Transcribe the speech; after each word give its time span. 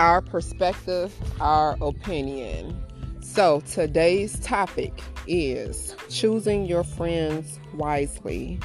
our 0.00 0.22
perspective, 0.22 1.14
our 1.42 1.76
opinion. 1.82 2.74
So, 3.20 3.60
today's 3.60 4.40
topic 4.40 4.98
is 5.26 5.94
choosing 6.08 6.64
your 6.64 6.84
friends 6.84 7.60
wisely. 7.74 8.58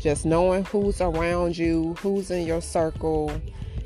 Just 0.00 0.24
knowing 0.24 0.64
who's 0.64 1.02
around 1.02 1.58
you, 1.58 1.92
who's 2.00 2.30
in 2.30 2.46
your 2.46 2.62
circle, 2.62 3.30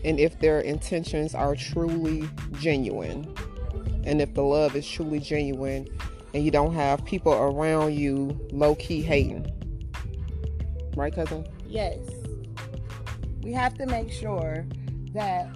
and 0.05 0.21
if 0.21 0.39
their 0.39 0.61
intentions 0.61 1.35
are 1.35 1.57
truly 1.57 2.29
genuine. 2.61 3.35
And 4.05 4.23
if 4.23 4.35
the 4.35 4.45
love 4.45 4.77
is 4.77 4.89
truly 4.89 5.19
genuine, 5.19 5.89
and 6.35 6.45
you 6.45 6.53
don't 6.53 6.73
have 6.73 7.05
people 7.05 7.33
around 7.33 7.95
you 7.97 8.39
low 8.53 8.77
key 8.77 9.03
hating. 9.03 9.45
Right, 10.97 11.13
cousin? 11.13 11.49
Yes. 11.67 11.99
We 13.43 13.53
have 13.55 13.75
to 13.75 13.87
make 13.87 14.13
sure 14.13 14.65
that 15.15 15.49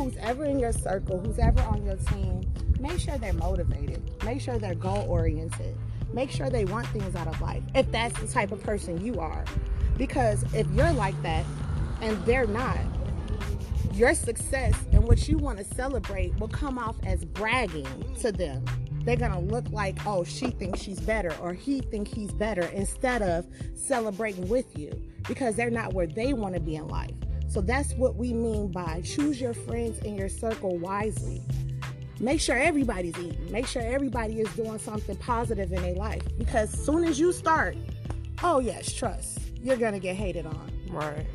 who's 0.00 0.16
ever 0.16 0.44
in 0.44 0.58
your 0.58 0.72
circle, 0.72 1.20
who's 1.20 1.38
ever 1.38 1.60
on 1.62 1.84
your 1.84 1.96
team, 1.96 2.40
make 2.78 2.98
sure 2.98 3.18
they're 3.18 3.32
motivated. 3.34 4.02
Make 4.24 4.40
sure 4.40 4.58
they're 4.58 4.74
goal 4.74 5.04
oriented. 5.08 5.76
Make 6.12 6.30
sure 6.30 6.48
they 6.48 6.64
want 6.64 6.86
things 6.88 7.14
out 7.14 7.26
of 7.26 7.40
life 7.40 7.62
if 7.74 7.90
that's 7.92 8.18
the 8.18 8.26
type 8.26 8.50
of 8.50 8.62
person 8.62 9.04
you 9.04 9.20
are. 9.20 9.44
Because 9.98 10.42
if 10.54 10.66
you're 10.70 10.92
like 10.92 11.20
that 11.22 11.44
and 12.00 12.16
they're 12.24 12.46
not, 12.46 12.78
your 13.92 14.14
success 14.14 14.74
and 14.92 15.04
what 15.04 15.28
you 15.28 15.36
want 15.36 15.58
to 15.58 15.64
celebrate 15.64 16.34
will 16.40 16.48
come 16.48 16.78
off 16.78 16.96
as 17.04 17.24
bragging 17.24 17.86
to 18.20 18.32
them. 18.32 18.64
They're 19.04 19.16
going 19.16 19.32
to 19.32 19.38
look 19.38 19.68
like, 19.70 20.06
oh, 20.06 20.24
she 20.24 20.46
thinks 20.46 20.80
she's 20.80 21.00
better 21.00 21.34
or 21.42 21.52
he 21.52 21.80
thinks 21.80 22.10
he's 22.10 22.32
better 22.32 22.62
instead 22.72 23.20
of 23.20 23.46
celebrating 23.74 24.48
with 24.48 24.78
you 24.78 24.90
because 25.28 25.56
they're 25.56 25.70
not 25.70 25.92
where 25.92 26.06
they 26.06 26.32
want 26.32 26.54
to 26.54 26.60
be 26.60 26.76
in 26.76 26.88
life. 26.88 27.12
So 27.50 27.60
that's 27.60 27.92
what 27.94 28.16
we 28.16 28.32
mean 28.32 28.72
by 28.72 29.02
choose 29.04 29.40
your 29.40 29.54
friends 29.54 29.98
and 30.06 30.16
your 30.16 30.28
circle 30.28 30.78
wisely 30.78 31.42
make 32.20 32.40
sure 32.40 32.56
everybody's 32.56 33.18
eating. 33.18 33.50
Make 33.50 33.66
sure 33.66 33.82
everybody 33.82 34.40
is 34.40 34.54
doing 34.54 34.78
something 34.78 35.16
positive 35.16 35.72
in 35.72 35.82
their 35.82 35.94
life. 35.94 36.22
Because 36.38 36.70
soon 36.70 37.04
as 37.04 37.18
you 37.18 37.32
start, 37.32 37.76
oh 38.42 38.60
yes, 38.60 38.92
trust, 38.92 39.38
you're 39.60 39.76
gonna 39.76 39.98
get 39.98 40.16
hated 40.16 40.46
on. 40.46 40.70
Right. 40.88 41.26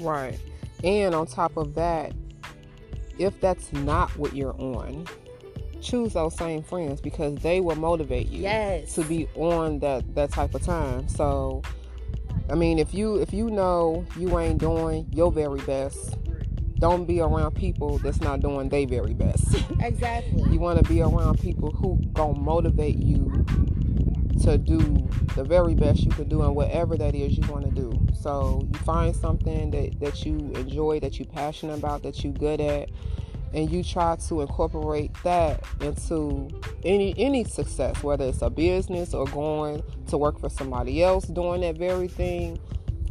Right. 0.00 0.38
And 0.82 1.14
on 1.14 1.26
top 1.26 1.56
of 1.56 1.74
that, 1.74 2.12
if 3.18 3.38
that's 3.40 3.72
not 3.72 4.10
what 4.16 4.34
you're 4.34 4.58
on, 4.60 5.06
choose 5.80 6.14
those 6.14 6.36
same 6.36 6.62
friends 6.62 7.00
because 7.00 7.34
they 7.36 7.60
will 7.60 7.76
motivate 7.76 8.28
you 8.28 8.42
yes. 8.42 8.94
to 8.94 9.04
be 9.04 9.28
on 9.34 9.80
that 9.80 10.14
that 10.14 10.30
type 10.30 10.54
of 10.54 10.62
time. 10.62 11.08
So 11.08 11.62
I 12.50 12.54
mean 12.54 12.78
if 12.78 12.94
you 12.94 13.16
if 13.16 13.32
you 13.32 13.50
know 13.50 14.06
you 14.16 14.38
ain't 14.38 14.58
doing 14.58 15.06
your 15.12 15.30
very 15.30 15.60
best 15.60 16.16
don't 16.78 17.06
be 17.06 17.20
around 17.20 17.54
people 17.56 17.98
that's 17.98 18.20
not 18.20 18.40
doing 18.40 18.68
their 18.68 18.86
very 18.86 19.14
best. 19.14 19.44
Exactly. 19.80 20.44
you 20.52 20.58
want 20.58 20.84
to 20.84 20.88
be 20.92 21.00
around 21.00 21.40
people 21.40 21.70
who 21.70 21.98
gonna 22.12 22.38
motivate 22.38 22.96
you 22.96 23.44
to 24.42 24.58
do 24.58 24.78
the 25.34 25.44
very 25.44 25.74
best 25.74 26.00
you 26.00 26.10
can 26.10 26.28
do 26.28 26.42
and 26.42 26.54
whatever 26.54 26.96
that 26.96 27.14
is 27.14 27.36
you 27.36 27.46
want 27.48 27.64
to 27.64 27.70
do. 27.70 27.92
So 28.14 28.68
you 28.72 28.78
find 28.80 29.14
something 29.14 29.70
that, 29.70 29.98
that 30.00 30.24
you 30.24 30.36
enjoy, 30.54 31.00
that 31.00 31.18
you're 31.18 31.28
passionate 31.28 31.78
about, 31.78 32.02
that 32.02 32.22
you're 32.22 32.32
good 32.32 32.60
at, 32.60 32.90
and 33.54 33.70
you 33.70 33.82
try 33.82 34.16
to 34.16 34.40
incorporate 34.40 35.12
that 35.24 35.62
into 35.80 36.48
any 36.84 37.14
any 37.18 37.44
success, 37.44 38.02
whether 38.02 38.26
it's 38.26 38.42
a 38.42 38.50
business 38.50 39.14
or 39.14 39.26
going 39.26 39.82
to 40.08 40.18
work 40.18 40.38
for 40.38 40.48
somebody 40.48 41.02
else 41.02 41.24
doing 41.26 41.60
that 41.62 41.76
very 41.76 42.08
thing 42.08 42.58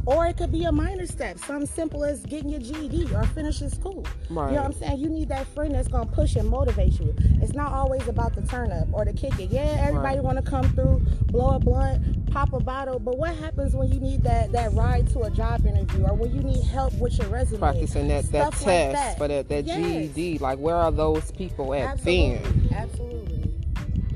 or 0.08 0.26
it 0.26 0.38
could 0.38 0.50
be 0.50 0.64
a 0.64 0.72
minor 0.72 1.06
step, 1.06 1.38
something 1.38 1.66
simple 1.66 2.02
as 2.02 2.24
getting 2.24 2.48
your 2.48 2.60
GED 2.60 3.14
or 3.14 3.24
finishing 3.24 3.68
school. 3.68 4.06
Right. 4.30 4.48
You 4.48 4.56
know 4.56 4.62
what 4.62 4.64
I'm 4.64 4.72
saying? 4.72 5.00
You 5.00 5.10
need 5.10 5.28
that 5.28 5.46
friend 5.48 5.74
that's 5.74 5.86
gonna 5.86 6.10
push 6.10 6.34
and 6.36 6.48
motivate 6.48 6.98
you. 6.98 7.14
It's 7.42 7.52
not 7.52 7.72
always 7.72 8.08
about 8.08 8.34
the 8.34 8.40
turn 8.40 8.72
up 8.72 8.88
or 8.90 9.04
the 9.04 9.12
kick 9.12 9.38
it. 9.38 9.50
Yeah, 9.50 9.76
everybody 9.86 10.16
right. 10.16 10.24
wanna 10.24 10.40
come 10.40 10.64
through, 10.70 11.02
blow 11.26 11.56
a 11.56 11.58
blunt, 11.58 12.32
pop 12.32 12.54
a 12.54 12.60
bottle, 12.60 12.98
but 12.98 13.18
what 13.18 13.36
happens 13.36 13.74
when 13.76 13.92
you 13.92 14.00
need 14.00 14.22
that 14.22 14.50
that 14.52 14.72
ride 14.72 15.10
to 15.10 15.24
a 15.24 15.30
job 15.30 15.66
interview 15.66 16.06
or 16.06 16.14
when 16.14 16.34
you 16.34 16.42
need 16.42 16.64
help 16.64 16.94
with 16.94 17.18
your 17.18 17.28
resume? 17.28 17.58
Practicing 17.58 18.08
that, 18.08 18.32
that 18.32 18.52
test 18.52 18.66
like 18.66 18.92
that. 18.92 19.18
for 19.18 19.28
that, 19.28 19.50
that 19.50 19.66
yes. 19.66 20.08
GED. 20.14 20.38
Like 20.38 20.58
where 20.58 20.76
are 20.76 20.90
those 20.90 21.30
people 21.32 21.74
at 21.74 21.82
Absolutely. 21.82 22.38
then? 22.38 22.74
Absolutely. 22.74 23.54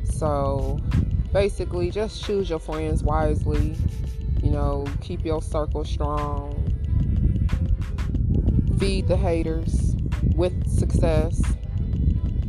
So 0.05 0.81
basically 1.35 1.91
just 1.91 2.25
choose 2.25 2.49
your 2.49 2.61
friends 2.61 3.05
wisely 3.05 3.77
you 4.43 4.51
know, 4.51 4.85
keep 5.01 5.25
your 5.25 5.41
circle 5.41 5.85
strong. 5.85 6.69
Feed 8.79 9.07
the 9.09 9.17
haters 9.17 9.95
with 10.35 10.69
success. 10.69 11.41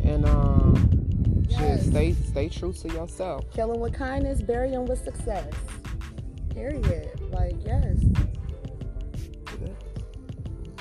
And 0.04 0.26
um, 0.26 1.46
yes. 1.48 1.59
just 1.59 1.90
stay 1.92 2.14
stay 2.14 2.50
true 2.50 2.74
to 2.74 2.88
yourself. 2.90 3.46
Kill 3.54 3.72
them 3.72 3.80
with 3.80 3.94
kindness, 3.94 4.42
bury 4.42 4.72
them 4.72 4.86
with 4.86 5.04
success. 5.04 5.54
Period. 6.50 7.20
Like, 7.31 7.56
yes. 7.66 7.98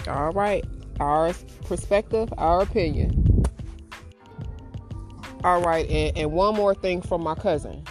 All 0.09 0.33
right. 0.33 0.65
Our 1.01 1.33
perspective, 1.65 2.33
our 2.39 2.63
opinion. 2.63 3.45
All 5.45 5.61
right, 5.61 5.89
and, 5.91 6.17
and 6.17 6.33
one 6.33 6.55
more 6.55 6.75
thing 6.75 7.03
from 7.03 7.23
my 7.23 7.35
cousin. 7.35 7.83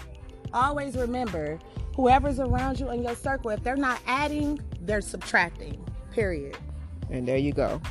Always 0.53 0.95
remember 0.95 1.59
whoever's 1.95 2.39
around 2.39 2.79
you 2.79 2.89
in 2.91 3.03
your 3.03 3.15
circle, 3.15 3.51
if 3.51 3.63
they're 3.63 3.75
not 3.75 3.99
adding, 4.07 4.59
they're 4.81 5.01
subtracting. 5.01 5.83
Period. 6.11 6.57
And 7.09 7.27
there 7.27 7.37
you 7.37 7.53
go. 7.53 7.81